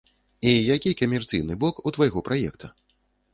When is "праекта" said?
2.31-2.73